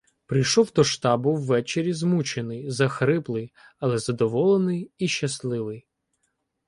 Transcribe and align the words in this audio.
Прийшов 0.25 0.71
до 0.75 0.83
штабу 0.83 1.35
ввечері 1.35 1.93
змучений, 1.93 2.69
захриплий, 2.71 3.53
але 3.79 3.97
задоволений 3.97 4.91
і 4.97 5.07
щасливий. 5.07 5.87